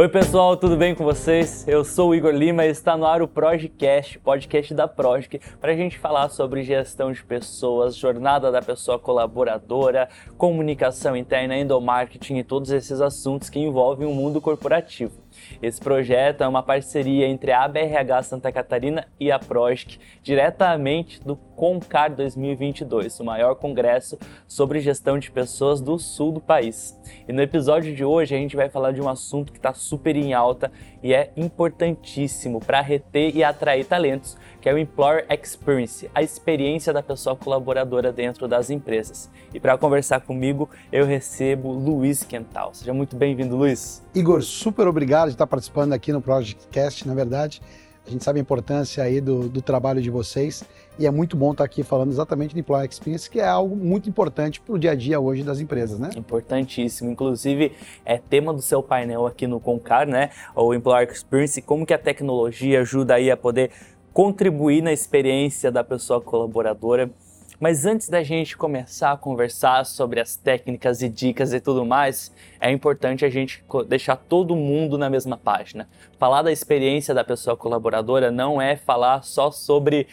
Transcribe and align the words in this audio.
Oi 0.00 0.08
pessoal, 0.08 0.56
tudo 0.56 0.78
bem 0.78 0.94
com 0.94 1.04
vocês? 1.04 1.68
Eu 1.68 1.84
sou 1.84 2.08
o 2.08 2.14
Igor 2.14 2.32
Lima 2.32 2.64
e 2.64 2.70
está 2.70 2.96
no 2.96 3.04
ar 3.04 3.20
o 3.20 3.28
Projecast, 3.28 4.18
podcast 4.20 4.72
da 4.72 4.88
Projec, 4.88 5.38
para 5.60 5.72
a 5.72 5.76
gente 5.76 5.98
falar 5.98 6.30
sobre 6.30 6.62
gestão 6.62 7.12
de 7.12 7.22
pessoas, 7.22 7.96
jornada 7.96 8.50
da 8.50 8.62
pessoa 8.62 8.98
colaboradora, 8.98 10.08
comunicação 10.38 11.14
interna, 11.14 11.54
endomarketing 11.54 12.38
e 12.38 12.42
todos 12.42 12.70
esses 12.70 12.98
assuntos 13.02 13.50
que 13.50 13.58
envolvem 13.58 14.08
o 14.08 14.14
mundo 14.14 14.40
corporativo. 14.40 15.19
Esse 15.62 15.80
projeto 15.80 16.42
é 16.42 16.48
uma 16.48 16.62
parceria 16.62 17.26
entre 17.26 17.52
a 17.52 17.64
ABRH 17.64 18.22
Santa 18.22 18.52
Catarina 18.52 19.06
e 19.18 19.30
a 19.30 19.38
Projec, 19.38 19.98
diretamente 20.22 21.20
do 21.20 21.36
Concar 21.36 22.14
2022, 22.14 23.20
o 23.20 23.24
maior 23.24 23.54
congresso 23.54 24.18
sobre 24.48 24.80
gestão 24.80 25.18
de 25.18 25.30
pessoas 25.30 25.80
do 25.80 25.98
sul 25.98 26.32
do 26.32 26.40
país. 26.40 26.98
E 27.28 27.32
no 27.32 27.42
episódio 27.42 27.94
de 27.94 28.04
hoje 28.04 28.34
a 28.34 28.38
gente 28.38 28.56
vai 28.56 28.70
falar 28.70 28.92
de 28.92 29.00
um 29.02 29.08
assunto 29.08 29.52
que 29.52 29.58
está 29.58 29.74
super 29.74 30.16
em 30.16 30.32
alta 30.32 30.72
e 31.02 31.12
é 31.12 31.30
importantíssimo 31.36 32.60
para 32.60 32.80
reter 32.80 33.36
e 33.36 33.44
atrair 33.44 33.84
talentos, 33.84 34.36
que 34.60 34.68
é 34.68 34.74
o 34.74 34.78
Employer 34.78 35.26
Experience, 35.30 36.10
a 36.14 36.22
experiência 36.22 36.92
da 36.92 37.02
pessoa 37.02 37.36
colaboradora 37.36 38.12
dentro 38.12 38.48
das 38.48 38.70
empresas. 38.70 39.30
E 39.52 39.60
para 39.60 39.76
conversar 39.76 40.20
comigo, 40.20 40.68
eu 40.92 41.04
recebo 41.04 41.72
Luiz 41.72 42.22
Quental. 42.22 42.72
Seja 42.72 42.92
muito 42.92 43.16
bem-vindo, 43.16 43.56
Luiz. 43.56 44.02
Igor, 44.14 44.42
super 44.42 44.86
obrigado 44.86 45.30
estar 45.40 45.46
participando 45.46 45.92
aqui 45.94 46.12
no 46.12 46.20
Projectcast, 46.20 47.08
na 47.08 47.14
verdade. 47.14 47.62
A 48.06 48.10
gente 48.10 48.24
sabe 48.24 48.40
a 48.40 48.42
importância 48.42 49.04
aí 49.04 49.20
do, 49.20 49.48
do 49.48 49.62
trabalho 49.62 50.02
de 50.02 50.10
vocês 50.10 50.64
e 50.98 51.06
é 51.06 51.10
muito 51.10 51.36
bom 51.36 51.52
estar 51.52 51.64
aqui 51.64 51.82
falando 51.82 52.10
exatamente 52.10 52.54
de 52.54 52.60
Employer 52.60 52.88
Experience, 52.88 53.30
que 53.30 53.38
é 53.40 53.46
algo 53.46 53.76
muito 53.76 54.08
importante 54.08 54.60
para 54.60 54.74
o 54.74 54.78
dia 54.78 54.90
a 54.92 54.94
dia 54.94 55.20
hoje 55.20 55.42
das 55.42 55.60
empresas, 55.60 55.98
né? 55.98 56.10
Importantíssimo. 56.16 57.10
Inclusive, 57.10 57.72
é 58.04 58.18
tema 58.18 58.52
do 58.52 58.60
seu 58.60 58.82
painel 58.82 59.26
aqui 59.26 59.46
no 59.46 59.60
Concar, 59.60 60.06
né? 60.06 60.30
O 60.56 60.74
Employer 60.74 61.08
Experience, 61.10 61.60
como 61.62 61.86
que 61.86 61.94
a 61.94 61.98
tecnologia 61.98 62.80
ajuda 62.80 63.14
aí 63.14 63.30
a 63.30 63.36
poder 63.36 63.70
contribuir 64.12 64.82
na 64.82 64.92
experiência 64.92 65.70
da 65.70 65.84
pessoa 65.84 66.20
colaboradora. 66.20 67.10
Mas 67.60 67.84
antes 67.84 68.08
da 68.08 68.22
gente 68.22 68.56
começar 68.56 69.12
a 69.12 69.16
conversar 69.18 69.84
sobre 69.84 70.18
as 70.18 70.34
técnicas 70.34 71.02
e 71.02 71.10
dicas 71.10 71.52
e 71.52 71.60
tudo 71.60 71.84
mais, 71.84 72.32
é 72.58 72.70
importante 72.70 73.22
a 73.22 73.28
gente 73.28 73.62
deixar 73.86 74.16
todo 74.16 74.56
mundo 74.56 74.96
na 74.96 75.10
mesma 75.10 75.36
página. 75.36 75.86
Falar 76.18 76.40
da 76.40 76.50
experiência 76.50 77.14
da 77.14 77.22
pessoa 77.22 77.58
colaboradora 77.58 78.30
não 78.30 78.62
é 78.62 78.76
falar 78.76 79.22
só 79.22 79.50
sobre 79.50 80.06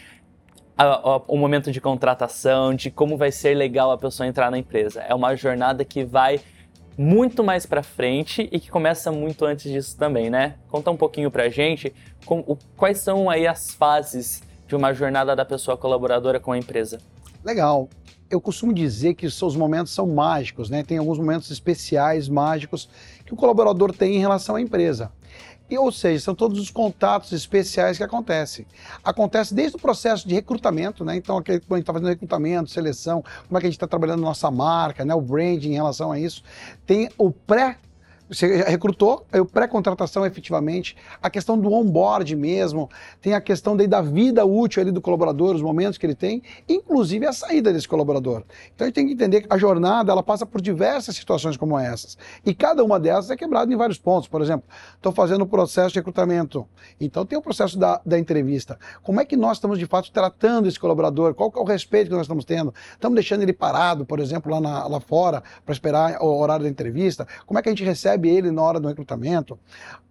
o 1.25 1.37
momento 1.37 1.71
de 1.71 1.79
contratação, 1.79 2.75
de 2.75 2.91
como 2.91 3.15
vai 3.15 3.31
ser 3.31 3.55
legal 3.55 3.91
a 3.91 3.97
pessoa 3.97 4.27
entrar 4.27 4.51
na 4.51 4.57
empresa. 4.57 5.01
É 5.03 5.15
uma 5.15 5.33
jornada 5.33 5.85
que 5.85 6.03
vai 6.03 6.41
muito 6.97 7.45
mais 7.45 7.65
para 7.65 7.81
frente 7.81 8.49
e 8.51 8.59
que 8.59 8.69
começa 8.69 9.09
muito 9.09 9.45
antes 9.45 9.71
disso 9.71 9.97
também, 9.97 10.29
né? 10.29 10.55
Conta 10.67 10.91
um 10.91 10.97
pouquinho 10.97 11.31
pra 11.31 11.47
gente 11.47 11.95
com, 12.25 12.39
o, 12.39 12.57
quais 12.75 12.97
são 12.97 13.29
aí 13.29 13.47
as 13.47 13.71
fases 13.71 14.43
de 14.67 14.75
uma 14.75 14.93
jornada 14.93 15.33
da 15.33 15.45
pessoa 15.45 15.77
colaboradora 15.77 16.41
com 16.41 16.51
a 16.51 16.57
empresa. 16.57 16.99
Legal. 17.47 17.87
Eu 18.29 18.41
costumo 18.41 18.73
dizer 18.73 19.13
que 19.13 19.25
os 19.25 19.33
seus 19.37 19.55
momentos 19.55 19.93
são 19.93 20.05
mágicos, 20.05 20.69
né? 20.69 20.83
Tem 20.83 20.97
alguns 20.97 21.17
momentos 21.17 21.49
especiais, 21.49 22.27
mágicos, 22.27 22.89
que 23.25 23.33
o 23.33 23.37
colaborador 23.37 23.93
tem 23.93 24.17
em 24.17 24.19
relação 24.19 24.58
à 24.58 24.61
empresa. 24.61 25.13
E, 25.69 25.77
ou 25.77 25.89
seja, 25.89 26.25
são 26.25 26.36
todos 26.36 26.59
os 26.59 26.69
contatos 26.69 27.31
especiais 27.31 27.95
que 27.95 28.03
acontecem. 28.03 28.65
Acontece 29.02 29.53
desde 29.53 29.77
o 29.77 29.80
processo 29.80 30.27
de 30.27 30.36
recrutamento, 30.36 31.05
né? 31.05 31.15
Então, 31.15 31.41
quando 31.41 31.49
a 31.49 31.53
gente 31.53 31.80
está 31.80 31.93
fazendo 31.93 32.09
recrutamento, 32.09 32.69
seleção, 32.69 33.23
como 33.47 33.57
é 33.57 33.61
que 33.61 33.67
a 33.67 33.69
gente 33.69 33.77
está 33.77 33.87
trabalhando 33.87 34.19
nossa 34.19 34.52
marca, 34.52 35.05
né? 35.05 35.15
O 35.15 35.21
branding 35.21 35.69
em 35.69 35.75
relação 35.75 36.11
a 36.11 36.19
isso. 36.19 36.43
Tem 36.86 37.09
o 37.17 37.31
pré 37.31 37.77
você 38.30 38.64
recrutou, 38.64 39.26
o 39.33 39.45
pré-contratação 39.45 40.26
efetivamente, 40.26 40.95
a 41.21 41.30
questão 41.30 41.58
do 41.58 41.71
onboard 41.71 42.36
mesmo, 42.36 42.89
tem 43.21 43.33
a 43.33 43.42
questão 43.42 43.76
daí 43.76 43.88
da 43.88 44.02
vida 44.02 44.45
útil 44.45 44.82
ali 44.82 44.92
do 44.92 45.02
colaborador, 45.02 45.55
os 45.55 45.61
momentos 45.61 45.98
que 45.98 46.05
ele 46.05 46.15
tem, 46.15 46.42
inclusive 46.67 47.26
a 47.26 47.32
saída 47.32 47.71
desse 47.71 47.87
colaborador. 47.87 48.43
Então 48.76 48.86
a 48.86 48.87
gente 48.87 48.95
tem 48.95 49.08
que 49.08 49.14
entender 49.14 49.42
que 49.42 49.48
a 49.49 49.58
jornada 49.58 50.11
ela 50.11 50.23
passa 50.23 50.45
por 50.45 50.61
diversas 50.61 51.16
situações 51.16 51.55
como 51.55 51.77
essas. 51.80 52.17
E 52.45 52.54
cada 52.54 52.83
uma 52.83 52.99
dessas 52.99 53.30
é 53.30 53.37
quebrada 53.37 53.71
em 53.71 53.77
vários 53.77 53.98
pontos. 53.98 54.27
Por 54.27 54.42
exemplo, 54.42 54.67
estou 54.95 55.11
fazendo 55.11 55.42
o 55.43 55.48
processo 55.48 55.93
de 55.93 55.99
recrutamento. 55.99 56.67
Então 56.99 57.26
tem 57.26 57.37
o 57.37 57.42
processo 57.42 57.77
da, 57.77 58.02
da 58.05 58.20
entrevista. 58.20 58.77
Como 59.04 59.21
é 59.21 59.26
que 59.26 59.37
nós 59.37 59.58
estamos 59.58 59.80
de 59.80 59.86
fato 59.86 60.11
tratando 60.11 60.67
esse 60.67 60.80
colaborador? 60.80 61.33
Qual 61.33 61.52
é 61.55 61.60
o 61.60 61.64
respeito 61.64 62.10
que 62.10 62.16
nós 62.16 62.23
estamos 62.23 62.43
tendo? 62.43 62.73
Estamos 62.92 63.16
deixando 63.16 63.43
ele 63.43 63.54
parado, 63.54 64.05
por 64.05 64.20
exemplo, 64.20 64.52
lá, 64.52 64.60
na, 64.60 64.87
lá 64.87 64.99
fora, 64.99 65.42
para 65.66 65.73
esperar 65.73 66.21
o 66.21 66.39
horário 66.39 66.64
da 66.64 66.70
entrevista? 66.70 67.27
Como 67.45 67.58
é 67.58 67.61
que 67.61 67.70
a 67.70 67.71
gente 67.71 67.83
recebe 67.83 68.17
recebe 68.17 68.30
ele 68.30 68.52
na 68.52 68.61
hora 68.61 68.80
do 68.80 68.88
recrutamento, 68.88 69.58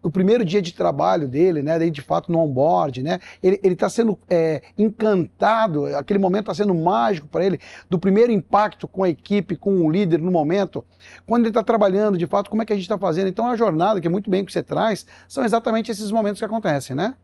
o 0.03 0.11
primeiro 0.11 0.44
dia 0.44 0.62
de 0.62 0.72
trabalho 0.72 1.27
dele, 1.27 1.62
né, 1.62 1.78
de 1.91 2.00
fato 2.00 2.31
no 2.31 2.39
onboard, 2.39 3.03
né, 3.03 3.19
ele 3.43 3.59
está 3.65 3.89
sendo 3.89 4.19
é, 4.31 4.62
encantado, 4.78 5.87
aquele 5.97 6.19
momento 6.19 6.50
está 6.50 6.55
sendo 6.55 6.75
mágico 6.75 7.27
para 7.27 7.44
ele, 7.44 7.59
do 7.91 7.99
primeiro 7.99 8.33
impacto 8.33 8.87
com 8.87 9.03
a 9.03 9.09
equipe, 9.09 9.56
com 9.56 9.84
o 9.84 9.91
líder 9.91 10.21
no 10.21 10.31
momento, 10.31 10.84
quando 11.27 11.43
ele 11.43 11.50
está 11.50 11.62
trabalhando, 11.62 12.17
de 12.17 12.27
fato, 12.27 12.49
como 12.49 12.62
é 12.62 12.65
que 12.65 12.72
a 12.72 12.77
gente 12.77 12.84
está 12.84 12.99
fazendo. 12.99 13.28
Então 13.28 13.47
a 13.47 13.56
jornada, 13.56 14.00
que 14.00 14.06
é 14.06 14.11
muito 14.11 14.31
bem 14.31 14.44
que 14.44 14.53
você 14.53 14.62
traz, 14.62 15.06
são 15.28 15.44
exatamente 15.44 15.91
esses 15.91 16.11
momentos 16.12 16.38
que 16.38 16.44
acontecem, 16.44 16.94
né? 16.94 17.15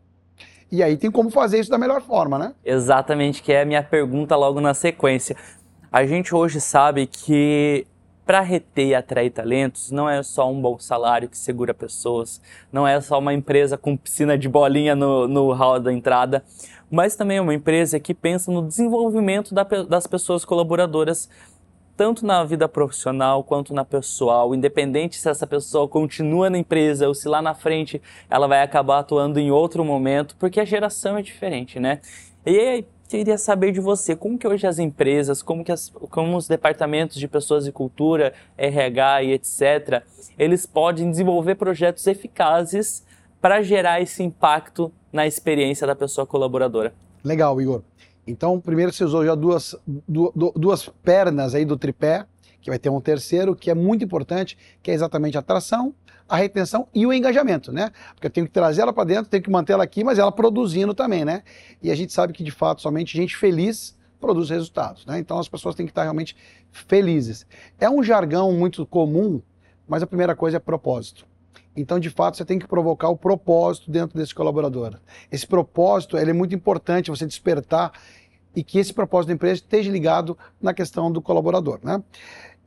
E 0.71 0.83
aí 0.83 0.97
tem 0.97 1.11
como 1.11 1.31
fazer 1.31 1.61
isso 1.61 1.71
da 1.71 1.77
melhor 1.77 2.01
forma, 2.01 2.39
né? 2.39 2.55
Exatamente, 2.65 3.43
que 3.43 3.53
é 3.53 3.61
a 3.61 3.65
minha 3.65 3.83
pergunta 3.83 4.35
logo 4.35 4.59
na 4.61 4.73
sequência. 4.73 5.37
A 5.93 6.07
gente 6.07 6.35
hoje 6.35 6.61
sabe 6.61 7.07
que 7.07 7.87
para 8.25 8.41
reter 8.41 8.89
e 8.89 8.95
atrair 8.95 9.31
talentos, 9.31 9.91
não 9.91 10.09
é 10.09 10.23
só 10.23 10.51
um 10.51 10.61
bom 10.61 10.79
salário 10.79 11.29
que 11.29 11.37
segura 11.37 11.75
pessoas, 11.75 12.41
não 12.73 12.87
é 12.87 13.01
só 13.01 13.19
uma 13.19 13.35
empresa 13.35 13.77
com 13.77 13.97
piscina 13.97 14.39
de 14.39 14.49
bolinha 14.49 14.95
no, 14.95 15.27
no 15.27 15.53
hall 15.53 15.81
da 15.81 15.93
entrada, 15.93 16.45
mas 16.91 17.17
também 17.17 17.39
é 17.39 17.41
uma 17.41 17.55
empresa 17.55 17.99
que 17.99 18.15
pensa 18.15 18.53
no 18.53 18.67
desenvolvimento 18.67 19.55
da, 19.55 19.65
das 19.65 20.07
pessoas 20.07 20.45
colaboradoras, 20.45 21.29
tanto 21.97 22.25
na 22.25 22.45
vida 22.45 22.69
profissional 22.69 23.43
quanto 23.43 23.75
na 23.75 23.85
pessoal, 23.85 24.55
independente 24.55 25.17
se 25.17 25.29
essa 25.29 25.47
pessoa 25.47 25.89
continua 25.89 26.49
na 26.49 26.59
empresa 26.59 27.09
ou 27.09 27.15
se 27.15 27.29
lá 27.29 27.43
na 27.43 27.55
frente 27.55 28.01
ela 28.31 28.47
vai 28.47 28.63
acabar 28.63 29.01
atuando 29.01 29.39
em 29.39 29.51
outro 29.51 29.85
momento, 29.85 30.37
porque 30.39 30.61
a 30.61 30.65
geração 30.65 31.17
é 31.17 31.23
diferente, 31.23 31.79
né? 31.79 32.01
E 32.45 32.85
queria 33.19 33.37
saber 33.37 33.73
de 33.73 33.81
você, 33.81 34.17
como 34.17 34.39
que 34.39 34.49
hoje 34.49 34.67
as 34.67 34.79
empresas, 34.79 35.43
como 35.43 35.63
que 35.63 35.71
as, 35.71 35.91
como 36.11 36.37
os 36.37 36.49
departamentos 36.49 37.19
de 37.19 37.29
pessoas 37.29 37.67
e 37.67 37.73
cultura, 37.73 38.33
RH 38.57 39.23
e 39.25 39.33
etc, 39.33 40.03
eles 40.39 40.65
podem 40.65 41.11
desenvolver 41.11 41.57
projetos 41.57 42.07
eficazes 42.07 43.05
para 43.41 43.63
gerar 43.63 44.01
esse 44.01 44.23
impacto 44.23 44.91
na 45.13 45.27
experiência 45.27 45.87
da 45.87 45.95
pessoa 45.95 46.27
colaboradora. 46.27 46.95
Legal, 47.23 47.61
Igor. 47.61 47.83
Então, 48.27 48.59
primeiro 48.61 48.93
você 48.93 49.05
usou 49.05 49.25
já 49.27 49.35
duas, 49.35 49.77
duas 50.57 50.89
pernas 51.03 51.55
aí 51.55 51.65
do 51.65 51.77
tripé, 51.77 52.25
que 52.63 52.71
vai 52.71 52.79
ter 52.79 52.89
um 52.89 53.01
terceiro, 53.01 53.55
que 53.55 53.71
é 53.71 53.75
muito 53.75 54.05
importante, 54.05 54.57
que 54.83 54.91
é 54.91 54.95
exatamente 54.95 55.37
a 55.37 55.41
atração, 55.41 55.95
a 56.29 56.37
retenção 56.37 56.89
e 56.95 57.05
o 57.05 57.13
engajamento, 57.13 57.73
né? 57.73 57.91
Porque 58.15 58.29
eu 58.29 58.31
tenho 58.31 58.47
que 58.47 58.53
trazer 58.53 58.83
ela 58.83 58.93
para 58.93 59.05
dentro, 59.05 59.31
tenho 59.31 59.43
que 59.43 59.51
manter 59.51 59.75
ela 59.75 59.85
aqui, 59.85 60.03
mas 60.03 60.19
ela 60.19 60.33
produzindo 60.33 60.95
também, 60.95 61.25
né? 61.25 61.43
E 61.83 61.91
a 61.91 61.95
gente 61.95 62.13
sabe 62.13 62.33
que, 62.33 62.43
de 62.43 62.51
fato, 62.51 62.81
somente 62.81 63.17
gente 63.17 63.37
feliz 63.37 63.95
produz 64.21 64.49
resultados, 64.51 65.05
né? 65.05 65.19
Então 65.19 65.39
as 65.39 65.49
pessoas 65.49 65.75
têm 65.75 65.85
que 65.85 65.91
estar 65.91 66.05
realmente 66.05 66.37
felizes. 66.71 67.45
É 67.79 67.91
um 67.91 68.03
jargão 68.03 68.53
muito 68.53 68.87
comum, 68.87 69.43
mas 69.87 70.03
a 70.03 70.07
primeira 70.07 70.37
coisa 70.37 70.59
é 70.59 70.61
propósito. 70.61 71.27
Então, 71.75 71.99
de 71.99 72.11
fato, 72.11 72.37
você 72.37 72.45
tem 72.45 72.59
que 72.59 72.67
provocar 72.67 73.09
o 73.09 73.17
propósito 73.17 73.91
dentro 73.91 74.17
desse 74.17 74.35
colaborador. 74.35 74.99
Esse 75.31 75.47
propósito 75.47 76.17
ele 76.17 76.31
é 76.31 76.35
muito 76.35 76.55
importante 76.55 77.11
você 77.11 77.27
despertar 77.27 77.93
e 78.55 78.63
que 78.63 78.79
esse 78.79 78.93
propósito 78.93 79.29
da 79.29 79.35
empresa 79.35 79.55
esteja 79.55 79.91
ligado 79.91 80.37
na 80.61 80.75
questão 80.75 81.11
do 81.11 81.23
colaborador. 81.23 81.81
Né? 81.83 82.03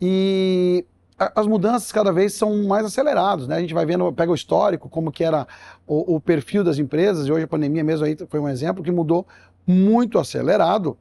E 0.01 0.85
as 1.17 1.47
mudanças 1.47 1.91
cada 1.91 2.11
vez 2.11 2.33
são 2.33 2.63
mais 2.65 2.85
aceleradas, 2.85 3.47
né? 3.47 3.55
A 3.55 3.61
gente 3.61 3.73
vai 3.73 3.85
vendo, 3.85 4.11
pega 4.11 4.31
o 4.31 4.35
histórico, 4.35 4.89
como 4.89 5.11
que 5.11 5.23
era 5.23 5.47
o, 5.87 6.15
o, 6.15 6.19
perfil 6.19 6.63
das 6.63 6.77
empresas, 6.77 7.27
e 7.27 7.31
hoje 7.31 7.45
a 7.45 7.47
pandemia 7.47 7.83
mesmo 7.83 8.05
aí 8.05 8.17
foi 8.27 8.39
um 8.39 8.49
exemplo 8.49 8.83
que 8.83 8.91
mudou 8.91 9.25
muito 9.65 10.19
acelerado, 10.19 10.97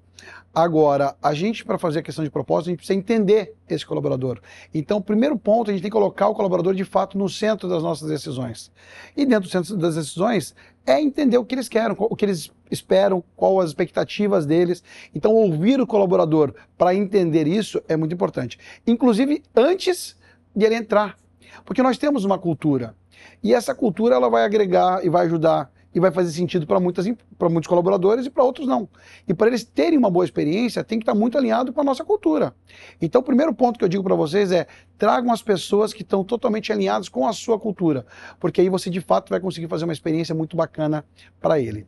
Agora, 0.54 1.16
a 1.20 1.34
gente, 1.34 1.64
para 1.64 1.76
fazer 1.76 1.98
a 1.98 2.02
questão 2.02 2.24
de 2.24 2.30
propósito, 2.30 2.68
a 2.68 2.70
gente 2.70 2.78
precisa 2.78 2.96
entender 2.96 3.54
esse 3.68 3.84
colaborador. 3.84 4.40
Então, 4.72 4.98
o 4.98 5.02
primeiro 5.02 5.36
ponto, 5.36 5.68
a 5.68 5.74
gente 5.74 5.82
tem 5.82 5.90
que 5.90 5.96
colocar 5.96 6.28
o 6.28 6.34
colaborador 6.34 6.74
de 6.74 6.84
fato 6.84 7.18
no 7.18 7.28
centro 7.28 7.68
das 7.68 7.82
nossas 7.82 8.08
decisões. 8.08 8.70
E 9.16 9.26
dentro 9.26 9.48
do 9.48 9.50
centro 9.50 9.76
das 9.76 9.96
decisões 9.96 10.54
é 10.86 11.00
entender 11.00 11.38
o 11.38 11.44
que 11.44 11.56
eles 11.56 11.68
querem, 11.68 11.96
o 11.98 12.14
que 12.14 12.24
eles 12.24 12.52
esperam, 12.70 13.22
quais 13.34 13.64
as 13.64 13.70
expectativas 13.70 14.46
deles. 14.46 14.82
Então, 15.12 15.32
ouvir 15.32 15.80
o 15.80 15.86
colaborador 15.86 16.54
para 16.78 16.94
entender 16.94 17.48
isso 17.48 17.82
é 17.88 17.96
muito 17.96 18.14
importante. 18.14 18.58
Inclusive, 18.86 19.42
antes 19.56 20.16
de 20.54 20.64
ele 20.64 20.76
entrar. 20.76 21.16
Porque 21.64 21.82
nós 21.82 21.98
temos 21.98 22.24
uma 22.24 22.38
cultura. 22.38 22.94
E 23.42 23.52
essa 23.52 23.74
cultura 23.74 24.14
ela 24.14 24.28
vai 24.28 24.44
agregar 24.44 25.04
e 25.04 25.08
vai 25.08 25.26
ajudar 25.26 25.70
e 25.94 26.00
vai 26.00 26.10
fazer 26.10 26.32
sentido 26.32 26.66
para 26.66 26.80
muitos 26.80 27.66
colaboradores 27.68 28.26
e 28.26 28.30
para 28.30 28.42
outros 28.42 28.66
não. 28.66 28.88
E 29.28 29.32
para 29.32 29.46
eles 29.46 29.64
terem 29.64 29.96
uma 29.96 30.10
boa 30.10 30.24
experiência, 30.24 30.82
tem 30.82 30.98
que 30.98 31.04
estar 31.04 31.12
tá 31.12 31.18
muito 31.18 31.38
alinhado 31.38 31.72
com 31.72 31.80
a 31.80 31.84
nossa 31.84 32.04
cultura. 32.04 32.54
Então, 33.00 33.20
o 33.20 33.24
primeiro 33.24 33.54
ponto 33.54 33.78
que 33.78 33.84
eu 33.84 33.88
digo 33.88 34.02
para 34.02 34.14
vocês 34.14 34.50
é: 34.50 34.66
tragam 34.98 35.32
as 35.32 35.42
pessoas 35.42 35.92
que 35.92 36.02
estão 36.02 36.24
totalmente 36.24 36.72
alinhadas 36.72 37.08
com 37.08 37.26
a 37.26 37.32
sua 37.32 37.58
cultura, 37.58 38.04
porque 38.40 38.60
aí 38.60 38.68
você 38.68 38.90
de 38.90 39.00
fato 39.00 39.30
vai 39.30 39.38
conseguir 39.38 39.68
fazer 39.68 39.84
uma 39.84 39.92
experiência 39.92 40.34
muito 40.34 40.56
bacana 40.56 41.04
para 41.40 41.60
ele. 41.60 41.86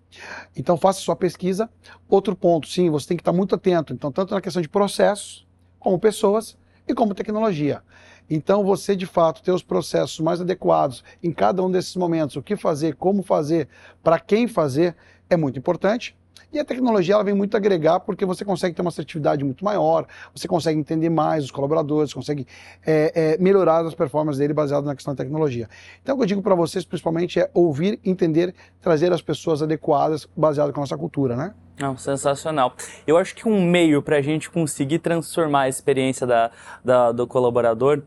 Então, 0.57 0.77
faça 0.77 1.01
sua 1.01 1.17
pesquisa. 1.17 1.69
Outro 2.09 2.37
ponto, 2.37 2.69
sim, 2.69 2.89
você 2.91 3.09
tem 3.09 3.17
que 3.17 3.23
estar 3.23 3.33
tá 3.33 3.37
muito 3.37 3.55
atento. 3.55 3.93
Então, 3.93 4.13
tanto 4.13 4.35
na 4.35 4.41
questão 4.41 4.63
de 4.63 4.69
processos, 4.69 5.47
como 5.79 5.99
pessoas 5.99 6.57
e 6.87 6.95
como 6.95 7.15
tecnologia. 7.15 7.83
Então, 8.29 8.65
você 8.65 8.97
de 8.97 9.07
fato 9.07 9.43
ter 9.43 9.53
os 9.53 9.63
processos 9.63 10.19
mais 10.21 10.41
adequados 10.41 11.05
em 11.23 11.33
cada 11.33 11.63
um 11.63 11.71
desses 11.71 11.95
momentos, 11.97 12.37
o 12.37 12.43
que 12.43 12.57
fazer, 12.57 12.97
como 12.97 13.23
fazer, 13.23 13.69
para 14.03 14.19
quem 14.19 14.49
fazer, 14.49 14.97
é 15.31 15.37
muito 15.37 15.59
importante. 15.59 16.17
E 16.53 16.59
a 16.59 16.65
tecnologia 16.65 17.15
ela 17.15 17.25
vem 17.25 17.35
muito 17.35 17.57
agregar 17.57 18.01
porque 18.01 18.25
você 18.25 18.45
consegue 18.45 18.75
ter 18.75 18.81
uma 18.81 18.89
assertividade 18.89 19.45
muito 19.45 19.65
maior, 19.65 20.07
você 20.35 20.47
consegue 20.47 20.79
entender 20.79 21.11
mais 21.11 21.45
os 21.45 21.51
colaboradores, 21.51 22.15
consegue 22.15 22.47
é, 22.87 23.35
é, 23.35 23.39
melhorar 23.39 23.85
as 23.85 23.95
performances 23.95 24.39
dele 24.39 24.55
baseado 24.55 24.85
na 24.85 24.95
questão 24.95 25.15
da 25.15 25.23
tecnologia. 25.23 25.69
Então, 26.03 26.15
o 26.15 26.19
que 26.19 26.23
eu 26.23 26.29
digo 26.29 26.43
para 26.43 26.55
vocês, 26.55 26.85
principalmente, 26.85 27.41
é 27.41 27.51
ouvir, 27.53 28.01
entender, 28.05 28.55
trazer 28.81 29.13
as 29.13 29.21
pessoas 29.21 29.61
adequadas 29.61 30.27
baseado 30.37 30.73
com 30.73 30.81
a 30.81 30.83
nossa 30.83 30.97
cultura, 30.97 31.37
né? 31.37 31.53
Não, 31.79 31.97
sensacional. 31.97 32.75
Eu 33.07 33.19
acho 33.19 33.35
que 33.35 33.47
um 33.47 33.63
meio 33.63 34.01
para 34.01 34.17
a 34.17 34.23
gente 34.23 34.51
conseguir 34.51 34.99
transformar 34.99 35.63
a 35.63 35.69
experiência 35.69 36.27
da, 36.27 36.51
da, 36.83 37.13
do 37.13 37.27
colaborador 37.27 38.03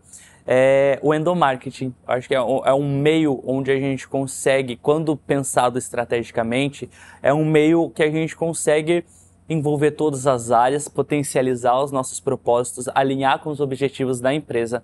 é 0.45 0.98
o 1.04 1.13
endomarketing. 1.13 1.94
Eu 2.07 2.13
acho 2.13 2.27
que 2.27 2.33
é 2.33 2.42
um, 2.42 2.66
é 2.66 2.74
um 2.74 3.00
meio 3.00 3.39
onde 3.45 3.69
a 3.71 3.80
gente 3.80 4.07
consegue, 4.07 4.75
quando 4.75 5.16
pensado 5.16 5.77
estrategicamente, 5.77 6.89
é 7.21 7.31
um 7.31 7.45
meio 7.45 7.92
que 7.92 8.01
a 8.01 8.10
gente 8.10 8.36
consegue 8.36 9.06
envolver 9.48 9.92
todas 9.92 10.25
as 10.25 10.50
áreas, 10.50 10.88
potencializar 10.88 11.80
os 11.80 11.92
nossos 11.92 12.19
propósitos, 12.19 12.88
alinhar 12.95 13.39
com 13.39 13.51
os 13.51 13.60
objetivos 13.60 14.19
da 14.19 14.33
empresa. 14.33 14.83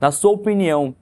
Na 0.00 0.12
sua 0.12 0.30
opinião, 0.30 0.94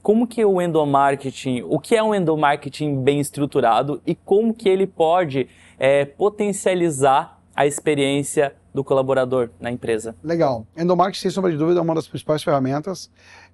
como 0.00 0.26
que 0.26 0.44
o 0.44 0.62
endomarketing, 0.62 1.62
o 1.68 1.78
que 1.80 1.96
é 1.96 2.02
um 2.02 2.14
endomarketing 2.14 3.02
bem 3.02 3.18
estruturado 3.18 4.00
e 4.06 4.14
como 4.14 4.54
que 4.54 4.68
ele 4.68 4.86
pode 4.86 5.48
é, 5.78 6.04
potencializar 6.04 7.38
a 7.54 7.66
experiência 7.66 8.54
do 8.72 8.84
colaborador 8.84 9.50
na 9.58 9.70
empresa? 9.70 10.14
Legal. 10.22 10.66
Endomarketing, 10.76 11.22
sem 11.22 11.30
sombra 11.30 11.50
de 11.50 11.56
dúvida, 11.56 11.80
é 11.80 11.82
uma 11.82 11.94
das 11.94 12.06
principais 12.06 12.42
ferramentas. 12.42 13.10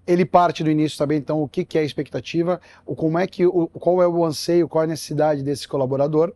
Ele 0.07 0.25
parte 0.25 0.63
do 0.63 0.71
início 0.71 0.99
também, 0.99 1.19
então, 1.19 1.43
o 1.43 1.49
que, 1.49 1.67
é 1.79 1.81
a 1.81 1.85
expectativa, 1.85 2.61
o, 2.85 2.95
como 2.95 3.19
é 3.19 3.27
que, 3.27 3.47
qual 3.47 4.03
é 4.03 4.07
o 4.07 4.25
anseio, 4.25 4.69
qual 4.69 4.83
é 4.83 4.85
a 4.85 4.89
necessidade 4.89 5.43
desse 5.43 5.67
colaborador. 5.67 6.35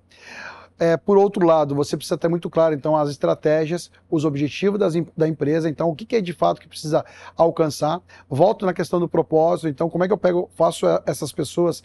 É, 0.79 0.97
por 0.97 1.19
outro 1.19 1.45
lado, 1.45 1.75
você 1.75 1.97
precisa 1.97 2.17
ter 2.17 2.29
muito 2.29 2.49
claro, 2.49 2.75
então, 2.75 2.97
as 2.97 3.11
estratégias, 3.11 3.91
os 4.09 4.25
objetivos 4.25 4.79
das, 4.79 4.95
da 5.17 5.27
empresa, 5.27 5.69
então, 5.69 5.91
o 5.91 5.95
que, 5.95 6.07
que, 6.07 6.17
é 6.17 6.21
de 6.21 6.33
fato 6.33 6.61
que 6.61 6.69
precisa 6.69 7.05
alcançar. 7.37 8.01
Volto 8.31 8.65
na 8.65 8.73
questão 8.73 9.01
do 9.01 9.09
propósito, 9.09 9.69
então, 9.69 9.91
como 9.91 10.05
é 10.05 10.07
que 10.07 10.13
eu 10.13 10.19
pego, 10.19 10.49
faço 10.55 10.87
essas 11.05 11.33
pessoas 11.33 11.83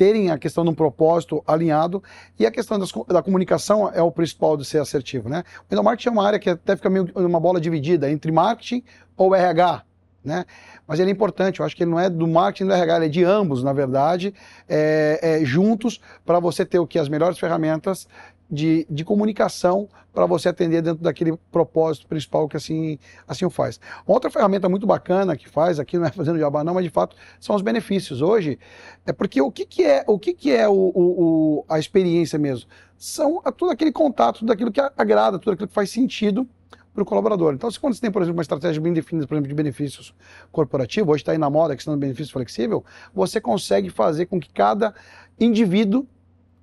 terem 0.00 0.30
a 0.30 0.38
questão 0.38 0.64
de 0.64 0.70
um 0.70 0.74
propósito 0.74 1.44
alinhado 1.46 2.02
e 2.38 2.46
a 2.46 2.50
questão 2.50 2.78
das, 2.78 2.90
da 3.06 3.22
comunicação 3.22 3.92
é 3.92 4.00
o 4.00 4.10
principal 4.10 4.56
de 4.56 4.64
ser 4.64 4.78
assertivo, 4.78 5.28
né? 5.28 5.44
O 5.70 5.74
endomarketing 5.74 6.08
é 6.08 6.12
uma 6.12 6.26
área 6.26 6.38
que 6.38 6.48
até 6.48 6.74
fica 6.74 6.88
meio 6.88 7.12
uma 7.14 7.38
bola 7.38 7.60
dividida 7.60 8.10
entre 8.10 8.32
marketing 8.32 8.82
ou 9.14 9.34
RH, 9.34 9.82
né? 10.24 10.46
Mas 10.88 11.00
ele 11.00 11.10
é 11.10 11.12
importante, 11.12 11.60
eu 11.60 11.66
acho 11.66 11.76
que 11.76 11.82
ele 11.82 11.90
não 11.90 12.00
é 12.00 12.08
do 12.08 12.26
marketing 12.26 12.68
do 12.68 12.72
RH, 12.72 12.96
ele 12.96 13.04
é 13.04 13.08
de 13.10 13.24
ambos, 13.24 13.62
na 13.62 13.74
verdade, 13.74 14.32
é, 14.66 15.20
é, 15.22 15.44
juntos 15.44 16.00
para 16.24 16.40
você 16.40 16.64
ter 16.64 16.78
o 16.78 16.86
que? 16.86 16.98
As 16.98 17.10
melhores 17.10 17.38
ferramentas 17.38 18.08
de, 18.50 18.86
de 18.90 19.04
comunicação 19.04 19.88
para 20.12 20.26
você 20.26 20.48
atender 20.48 20.82
dentro 20.82 21.02
daquele 21.02 21.36
propósito 21.52 22.06
principal 22.08 22.48
que 22.48 22.56
assim, 22.56 22.98
assim 23.28 23.44
o 23.44 23.50
faz. 23.50 23.78
Uma 24.06 24.14
outra 24.14 24.30
ferramenta 24.30 24.68
muito 24.68 24.86
bacana 24.86 25.36
que 25.36 25.48
faz, 25.48 25.78
aqui 25.78 25.96
não 25.98 26.06
é 26.06 26.10
fazendo 26.10 26.38
jabá 26.38 26.64
não, 26.64 26.74
mas 26.74 26.84
de 26.84 26.90
fato 26.90 27.16
são 27.38 27.54
os 27.54 27.62
benefícios. 27.62 28.20
Hoje, 28.20 28.58
é 29.06 29.12
porque 29.12 29.40
o 29.40 29.50
que, 29.50 29.64
que 29.64 29.84
é, 29.84 30.04
o 30.06 30.18
que, 30.18 30.34
que 30.34 30.52
é 30.52 30.68
o, 30.68 30.72
o, 30.74 31.64
a 31.68 31.78
experiência 31.78 32.38
mesmo? 32.38 32.68
São 32.98 33.40
tudo 33.56 33.70
aquele 33.70 33.92
contato, 33.92 34.40
tudo 34.40 34.52
aquilo 34.52 34.72
que 34.72 34.80
agrada, 34.80 35.38
tudo 35.38 35.52
aquilo 35.52 35.68
que 35.68 35.74
faz 35.74 35.90
sentido 35.90 36.46
para 36.92 37.02
o 37.02 37.06
colaborador. 37.06 37.54
Então, 37.54 37.70
se 37.70 37.78
quando 37.78 37.94
você 37.94 38.00
tem, 38.00 38.10
por 38.10 38.20
exemplo, 38.20 38.36
uma 38.36 38.42
estratégia 38.42 38.82
bem 38.82 38.92
definida, 38.92 39.26
por 39.26 39.34
exemplo, 39.34 39.48
de 39.48 39.54
benefícios 39.54 40.12
corporativos, 40.50 41.12
hoje 41.12 41.22
está 41.22 41.32
aí 41.32 41.38
na 41.38 41.48
moda 41.48 41.72
a 41.72 41.76
questão 41.76 41.94
do 41.94 42.00
benefício 42.00 42.32
flexível, 42.32 42.84
você 43.14 43.40
consegue 43.40 43.90
fazer 43.90 44.26
com 44.26 44.40
que 44.40 44.52
cada 44.52 44.92
indivíduo 45.38 46.06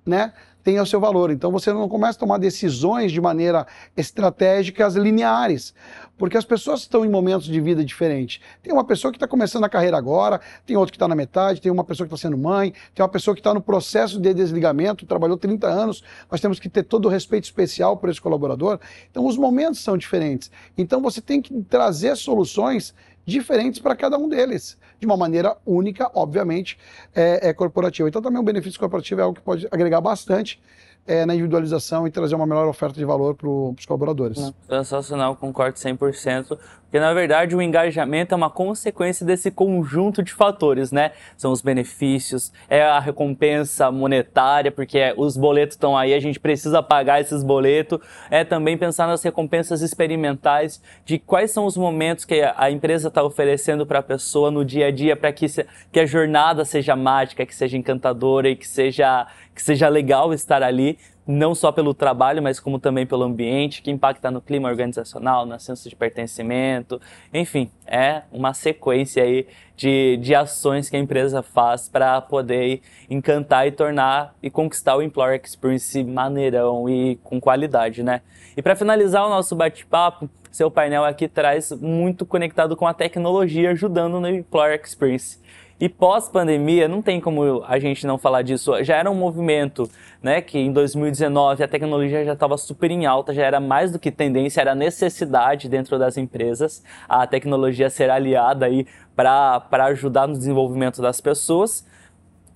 né, 0.08 0.32
tenha 0.62 0.82
o 0.82 0.86
seu 0.86 1.00
valor. 1.00 1.30
Então 1.30 1.50
você 1.50 1.72
não 1.72 1.88
começa 1.88 2.18
a 2.18 2.20
tomar 2.20 2.38
decisões 2.38 3.12
de 3.12 3.20
maneira 3.20 3.66
estratégicas 3.96 4.94
lineares, 4.94 5.74
porque 6.16 6.36
as 6.36 6.44
pessoas 6.44 6.80
estão 6.80 7.04
em 7.04 7.08
momentos 7.08 7.46
de 7.46 7.60
vida 7.60 7.84
diferentes. 7.84 8.40
Tem 8.62 8.72
uma 8.72 8.84
pessoa 8.84 9.12
que 9.12 9.16
está 9.16 9.26
começando 9.26 9.64
a 9.64 9.68
carreira 9.68 9.96
agora, 9.96 10.40
tem 10.66 10.76
outra 10.76 10.90
que 10.90 10.96
está 10.96 11.08
na 11.08 11.14
metade, 11.14 11.60
tem 11.60 11.70
uma 11.70 11.84
pessoa 11.84 12.06
que 12.06 12.14
está 12.14 12.28
sendo 12.28 12.38
mãe, 12.38 12.72
tem 12.94 13.02
uma 13.02 13.08
pessoa 13.08 13.34
que 13.34 13.40
está 13.40 13.54
no 13.54 13.60
processo 13.60 14.20
de 14.20 14.34
desligamento, 14.34 15.06
trabalhou 15.06 15.36
30 15.36 15.66
anos, 15.66 16.02
nós 16.30 16.40
temos 16.40 16.58
que 16.58 16.68
ter 16.68 16.82
todo 16.82 17.06
o 17.06 17.08
respeito 17.08 17.44
especial 17.44 17.96
por 17.96 18.10
esse 18.10 18.20
colaborador. 18.20 18.78
Então 19.10 19.26
os 19.26 19.36
momentos 19.36 19.80
são 19.80 19.96
diferentes. 19.96 20.50
Então 20.76 21.00
você 21.00 21.20
tem 21.20 21.40
que 21.40 21.62
trazer 21.64 22.16
soluções 22.16 22.94
diferentes 23.28 23.78
para 23.78 23.94
cada 23.94 24.16
um 24.16 24.26
deles, 24.26 24.78
de 24.98 25.04
uma 25.04 25.16
maneira 25.16 25.54
única, 25.66 26.10
obviamente, 26.14 26.78
é, 27.14 27.50
é 27.50 27.52
corporativa. 27.52 28.08
Então 28.08 28.22
também 28.22 28.40
o 28.40 28.42
benefício 28.42 28.80
corporativo 28.80 29.20
é 29.20 29.24
algo 29.24 29.36
que 29.36 29.42
pode 29.42 29.68
agregar 29.70 30.00
bastante 30.00 30.58
é, 31.06 31.26
na 31.26 31.34
individualização 31.34 32.06
e 32.06 32.10
trazer 32.10 32.34
uma 32.34 32.46
melhor 32.46 32.66
oferta 32.66 32.98
de 32.98 33.04
valor 33.04 33.34
para 33.34 33.48
os 33.48 33.84
colaboradores. 33.84 34.52
Sensacional, 34.66 35.36
concordo 35.36 35.76
100%. 35.76 36.58
Porque, 36.88 36.98
na 36.98 37.12
verdade, 37.12 37.54
o 37.54 37.60
engajamento 37.60 38.32
é 38.32 38.36
uma 38.36 38.48
consequência 38.48 39.24
desse 39.24 39.50
conjunto 39.50 40.22
de 40.22 40.32
fatores, 40.32 40.90
né? 40.90 41.12
São 41.36 41.52
os 41.52 41.60
benefícios, 41.60 42.50
é 42.66 42.82
a 42.82 42.98
recompensa 42.98 43.92
monetária, 43.92 44.72
porque 44.72 45.12
os 45.18 45.36
boletos 45.36 45.74
estão 45.74 45.94
aí, 45.94 46.14
a 46.14 46.20
gente 46.20 46.40
precisa 46.40 46.82
pagar 46.82 47.20
esses 47.20 47.42
boletos. 47.42 48.00
É 48.30 48.42
também 48.42 48.78
pensar 48.78 49.06
nas 49.06 49.22
recompensas 49.22 49.82
experimentais, 49.82 50.82
de 51.04 51.18
quais 51.18 51.50
são 51.50 51.66
os 51.66 51.76
momentos 51.76 52.24
que 52.24 52.40
a 52.56 52.70
empresa 52.70 53.08
está 53.08 53.22
oferecendo 53.22 53.84
para 53.84 53.98
a 53.98 54.02
pessoa 54.02 54.50
no 54.50 54.64
dia 54.64 54.86
a 54.86 54.90
dia, 54.90 55.14
para 55.14 55.30
que, 55.30 55.46
que 55.92 56.00
a 56.00 56.06
jornada 56.06 56.64
seja 56.64 56.96
mágica, 56.96 57.44
que 57.44 57.54
seja 57.54 57.76
encantadora 57.76 58.48
e 58.48 58.56
que 58.56 58.66
seja, 58.66 59.26
que 59.54 59.60
seja 59.60 59.90
legal 59.90 60.32
estar 60.32 60.62
ali 60.62 60.98
não 61.28 61.54
só 61.54 61.70
pelo 61.70 61.92
trabalho, 61.92 62.42
mas 62.42 62.58
como 62.58 62.78
também 62.78 63.06
pelo 63.06 63.22
ambiente, 63.22 63.82
que 63.82 63.90
impacta 63.90 64.30
no 64.30 64.40
clima 64.40 64.66
organizacional, 64.66 65.44
no 65.44 65.60
senso 65.60 65.86
de 65.86 65.94
pertencimento, 65.94 66.98
enfim, 67.34 67.70
é 67.86 68.22
uma 68.32 68.54
sequência 68.54 69.22
aí 69.22 69.46
de, 69.76 70.16
de 70.16 70.34
ações 70.34 70.88
que 70.88 70.96
a 70.96 70.98
empresa 70.98 71.42
faz 71.42 71.86
para 71.86 72.18
poder 72.22 72.80
encantar 73.10 73.66
e 73.68 73.70
tornar 73.70 74.34
e 74.42 74.48
conquistar 74.48 74.96
o 74.96 75.02
Employer 75.02 75.38
Experience 75.44 76.02
maneirão 76.02 76.88
e 76.88 77.16
com 77.16 77.38
qualidade, 77.38 78.02
né? 78.02 78.22
E 78.56 78.62
para 78.62 78.74
finalizar 78.74 79.26
o 79.26 79.28
nosso 79.28 79.54
bate-papo, 79.54 80.30
seu 80.50 80.70
painel 80.70 81.04
aqui 81.04 81.28
traz 81.28 81.70
muito 81.72 82.24
conectado 82.24 82.74
com 82.74 82.86
a 82.86 82.94
tecnologia, 82.94 83.70
ajudando 83.72 84.18
no 84.18 84.28
Employer 84.28 84.80
Experience. 84.82 85.38
E 85.80 85.88
pós-pandemia, 85.88 86.88
não 86.88 87.00
tem 87.00 87.20
como 87.20 87.62
a 87.64 87.78
gente 87.78 88.04
não 88.04 88.18
falar 88.18 88.42
disso. 88.42 88.82
Já 88.82 88.96
era 88.96 89.08
um 89.08 89.14
movimento, 89.14 89.88
né, 90.20 90.40
que 90.40 90.58
em 90.58 90.72
2019 90.72 91.62
a 91.62 91.68
tecnologia 91.68 92.24
já 92.24 92.32
estava 92.32 92.56
super 92.56 92.90
em 92.90 93.06
alta, 93.06 93.32
já 93.32 93.44
era 93.44 93.60
mais 93.60 93.92
do 93.92 93.98
que 93.98 94.10
tendência, 94.10 94.60
era 94.60 94.74
necessidade 94.74 95.68
dentro 95.68 95.96
das 95.96 96.16
empresas 96.16 96.82
a 97.08 97.26
tecnologia 97.28 97.88
ser 97.88 98.10
aliada 98.10 98.66
aí 98.66 98.86
para 99.14 99.62
ajudar 99.86 100.26
no 100.26 100.34
desenvolvimento 100.34 101.00
das 101.00 101.20
pessoas. 101.20 101.86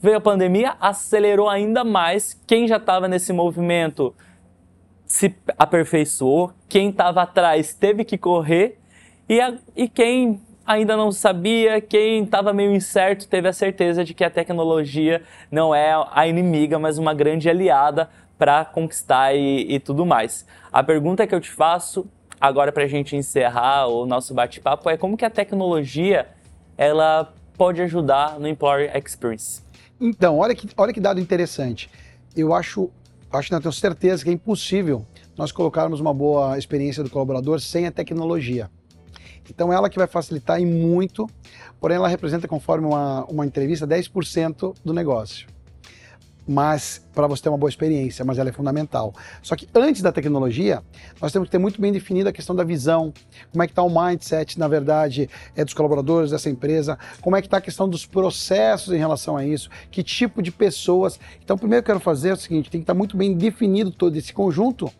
Veio 0.01 0.17
a 0.17 0.21
pandemia, 0.21 0.75
acelerou 0.81 1.49
ainda 1.49 1.85
mais. 1.85 2.35
Quem 2.45 2.67
já 2.67 2.77
estava 2.77 3.07
nesse 3.07 3.33
movimento 3.33 4.13
se 5.07 5.33
aperfeiçoou, 5.57 6.53
quem 6.69 6.89
estava 6.89 7.23
atrás 7.23 7.73
teve 7.73 8.05
que 8.05 8.19
correr 8.19 8.81
e, 9.29 9.41
a, 9.41 9.55
e 9.77 9.89
quem 9.89 10.41
ainda 10.67 10.97
não 10.97 11.13
sabia, 11.13 11.81
quem 11.81 12.25
estava 12.25 12.53
meio 12.53 12.75
incerto 12.75 13.29
teve 13.29 13.49
a 13.49 13.53
certeza 13.53 14.05
de 14.05 14.15
que 14.15 14.25
a 14.25 14.31
tecnologia 14.31 15.23
não 15.51 15.75
é 15.75 15.93
a 16.11 16.27
inimiga, 16.27 16.79
mas 16.79 16.99
uma 16.99 17.15
grande 17.15 17.49
aliada 17.49 18.09
para 18.39 18.65
conquistar 18.65 19.35
e, 19.35 19.67
e 19.75 19.79
tudo 19.79 20.05
mais. 20.05 20.47
A 20.73 20.83
pergunta 20.83 21.27
que 21.27 21.35
eu 21.35 21.41
te 21.41 21.51
faço 21.51 22.07
agora 22.41 22.73
para 22.73 22.85
a 22.85 22.89
gente 22.89 23.15
encerrar 23.15 23.87
o 23.87 24.05
nosso 24.07 24.35
bate-papo 24.35 24.91
é 24.91 24.97
como 24.97 25.17
que 25.17 25.25
a 25.25 25.31
tecnologia 25.31 26.27
ela 26.77 27.33
pode 27.57 27.81
ajudar 27.83 28.41
no 28.41 28.49
Employer 28.49 28.91
Experience? 28.97 29.63
Então, 30.01 30.39
olha 30.39 30.55
que, 30.55 30.69
olha 30.77 30.93
que 30.93 31.01
dado 31.01 31.21
interessante. 31.21 31.89
Eu 32.37 32.53
acho, 32.53 32.91
acho, 33.31 33.53
não 33.53 33.61
tenho 33.61 33.73
certeza 33.73 34.25
que 34.25 34.31
é 34.31 34.33
impossível 34.33 35.07
nós 35.37 35.53
colocarmos 35.53 36.01
uma 36.01 36.13
boa 36.13 36.59
experiência 36.59 37.05
do 37.05 37.11
colaborador 37.11 37.61
sem 37.61 37.87
a 37.87 37.93
tecnologia. 37.93 38.69
Então, 39.51 39.73
ela 39.73 39.89
que 39.89 39.99
vai 39.99 40.07
facilitar 40.07 40.61
e 40.61 40.67
muito, 40.67 41.29
porém, 41.81 41.97
ela 41.97 42.09
representa, 42.09 42.47
conforme 42.47 42.87
uma, 42.87 43.25
uma 43.27 43.47
entrevista, 43.47 43.87
10% 43.87 44.75
do 44.85 44.93
negócio 44.93 45.47
mas 46.47 47.05
para 47.15 47.27
você 47.27 47.43
ter 47.43 47.49
uma 47.49 47.59
boa 47.59 47.71
experiência, 47.71 48.25
mas 48.25 48.39
ela 48.39 48.49
é 48.49 48.53
fundamental. 48.53 49.15
Só 49.43 49.55
que 49.55 49.69
antes 49.75 50.03
da 50.03 50.11
tecnologia, 50.11 50.83
nós 51.21 51.33
temos 51.33 51.47
que 51.47 51.53
ter 51.53 51.59
muito 51.59 51.81
bem 51.81 51.93
definida 51.93 52.31
a 52.31 52.33
questão 52.33 52.55
da 52.55 52.65
visão, 52.65 53.13
como 53.51 53.63
é 53.63 53.67
que 53.67 53.73
está 53.73 53.83
o 53.83 53.91
mindset, 53.91 54.59
na 54.59 54.67
verdade, 54.67 55.29
é 55.55 55.65
dos 55.65 55.75
colaboradores 55.75 56.31
dessa 56.31 56.51
empresa, 56.51 56.99
como 57.21 57.37
é 57.37 57.41
que 57.41 57.47
está 57.47 57.59
a 57.59 57.61
questão 57.61 57.89
dos 57.89 58.07
processos 58.07 58.93
em 58.93 58.99
relação 58.99 59.37
a 59.37 59.45
isso, 59.45 59.71
que 59.91 60.03
tipo 60.03 60.43
de 60.43 60.51
pessoas. 60.51 61.19
Então, 61.43 61.57
primeiro 61.57 61.85
que 61.85 61.91
eu 61.91 61.95
quero 61.95 62.05
fazer 62.05 62.31
é 62.31 62.33
o 62.33 62.37
seguinte, 62.37 62.71
tem 62.71 62.81
que 62.81 62.85
estar 62.85 62.95
tá 62.95 62.99
muito 62.99 63.17
bem 63.17 63.35
definido 63.35 63.91
todo 63.91 64.17
esse 64.17 64.33
conjunto 64.33 64.91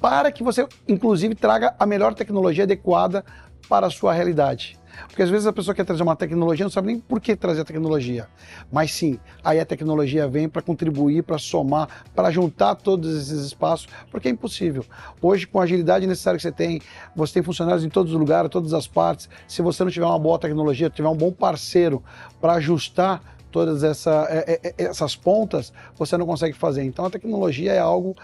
para 0.00 0.32
que 0.32 0.42
você, 0.42 0.66
inclusive, 0.88 1.34
traga 1.34 1.74
a 1.78 1.84
melhor 1.84 2.14
tecnologia 2.14 2.64
adequada 2.64 3.22
para 3.70 3.86
a 3.86 3.90
sua 3.90 4.12
realidade. 4.12 4.76
Porque 5.06 5.22
às 5.22 5.30
vezes 5.30 5.46
a 5.46 5.52
pessoa 5.52 5.72
quer 5.72 5.84
trazer 5.84 6.02
uma 6.02 6.16
tecnologia, 6.16 6.64
não 6.64 6.70
sabe 6.70 6.88
nem 6.88 6.98
por 6.98 7.20
que 7.20 7.36
trazer 7.36 7.60
a 7.60 7.64
tecnologia. 7.64 8.26
Mas 8.70 8.92
sim, 8.92 9.18
aí 9.44 9.60
a 9.60 9.64
tecnologia 9.64 10.26
vem 10.26 10.48
para 10.48 10.60
contribuir, 10.60 11.22
para 11.22 11.38
somar, 11.38 12.04
para 12.14 12.32
juntar 12.32 12.74
todos 12.74 13.16
esses 13.16 13.46
espaços, 13.46 13.88
porque 14.10 14.26
é 14.26 14.30
impossível. 14.32 14.84
Hoje, 15.22 15.46
com 15.46 15.60
a 15.60 15.62
agilidade 15.62 16.04
necessária 16.04 16.36
que 16.36 16.42
você 16.42 16.50
tem, 16.50 16.82
você 17.14 17.34
tem 17.34 17.42
funcionários 17.44 17.84
em 17.84 17.88
todos 17.88 18.12
os 18.12 18.18
lugares, 18.18 18.50
todas 18.50 18.74
as 18.74 18.88
partes. 18.88 19.28
Se 19.46 19.62
você 19.62 19.84
não 19.84 19.90
tiver 19.90 20.06
uma 20.06 20.18
boa 20.18 20.38
tecnologia, 20.38 20.90
tiver 20.90 21.08
um 21.08 21.16
bom 21.16 21.30
parceiro 21.30 22.02
para 22.40 22.54
ajustar 22.54 23.22
todas 23.50 23.82
essa, 23.82 24.26
é, 24.28 24.60
é, 24.62 24.74
é, 24.78 24.84
essas 24.84 25.16
pontas, 25.16 25.72
você 25.96 26.16
não 26.16 26.26
consegue 26.26 26.56
fazer. 26.56 26.82
Então 26.82 27.04
a 27.04 27.10
tecnologia 27.10 27.72
é 27.72 27.78
algo 27.78 28.16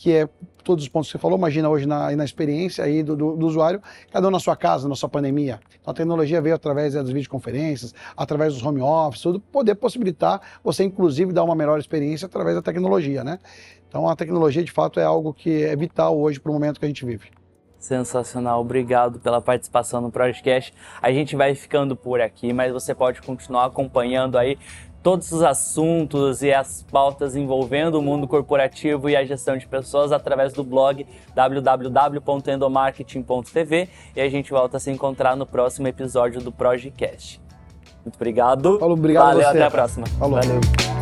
que 0.00 0.14
é 0.14 0.26
todos 0.64 0.84
os 0.84 0.88
pontos 0.88 1.08
que 1.08 1.12
você 1.12 1.18
falou, 1.18 1.36
imagina 1.36 1.68
hoje 1.68 1.84
na, 1.84 2.10
na 2.16 2.24
experiência 2.24 2.82
aí 2.82 3.02
do, 3.02 3.14
do, 3.14 3.36
do, 3.36 3.46
usuário, 3.46 3.82
cada 4.10 4.28
um 4.28 4.30
na 4.30 4.40
sua 4.40 4.56
casa, 4.56 4.88
na 4.88 4.94
sua 4.94 5.10
pandemia. 5.10 5.60
Então, 5.78 5.90
a 5.90 5.94
tecnologia 5.94 6.40
veio 6.40 6.54
através 6.54 6.94
das 6.94 7.10
videoconferências, 7.10 7.94
através 8.16 8.54
dos 8.54 8.64
home 8.64 8.80
office, 8.80 9.20
tudo, 9.20 9.38
poder 9.38 9.74
possibilitar 9.74 10.40
você, 10.64 10.84
inclusive, 10.84 11.34
dar 11.34 11.44
uma 11.44 11.54
melhor 11.54 11.78
experiência 11.78 12.24
através 12.24 12.56
da 12.56 12.62
tecnologia, 12.62 13.22
né? 13.22 13.38
Então, 13.90 14.08
a 14.08 14.16
tecnologia, 14.16 14.64
de 14.64 14.72
fato, 14.72 14.98
é 14.98 15.04
algo 15.04 15.34
que 15.34 15.64
é 15.64 15.76
vital 15.76 16.18
hoje 16.18 16.40
para 16.40 16.48
o 16.48 16.54
momento 16.54 16.80
que 16.80 16.86
a 16.86 16.88
gente 16.88 17.04
vive. 17.04 17.28
Sensacional, 17.78 18.60
obrigado 18.60 19.18
pela 19.20 19.40
participação 19.40 20.00
no 20.00 20.10
podcast. 20.10 20.72
A 21.00 21.12
gente 21.12 21.36
vai 21.36 21.54
ficando 21.54 21.94
por 21.94 22.22
aqui, 22.22 22.52
mas 22.52 22.72
você 22.72 22.94
pode 22.94 23.20
continuar 23.20 23.66
acompanhando 23.66 24.38
aí 24.38 24.58
todos 25.02 25.32
os 25.32 25.42
assuntos 25.42 26.42
e 26.42 26.52
as 26.52 26.84
pautas 26.90 27.34
envolvendo 27.34 27.98
o 27.98 28.02
mundo 28.02 28.28
corporativo 28.28 29.08
e 29.08 29.16
a 29.16 29.24
gestão 29.24 29.56
de 29.56 29.66
pessoas 29.66 30.12
através 30.12 30.52
do 30.52 30.62
blog 30.62 31.06
www.endomarketing.tv 31.34 33.88
e 34.14 34.20
a 34.20 34.28
gente 34.28 34.50
volta 34.50 34.76
a 34.76 34.80
se 34.80 34.90
encontrar 34.90 35.34
no 35.36 35.46
próximo 35.46 35.88
episódio 35.88 36.38
do 36.40 36.52
Projecast. 36.52 37.40
Muito 38.04 38.16
obrigado. 38.16 38.78
Falou, 38.78 38.96
obrigado 38.96 39.36
Valeu, 39.36 39.48
até 39.48 39.64
a 39.64 39.70
próxima. 39.70 40.06
Falou. 40.06 40.38
Valeu. 40.40 40.99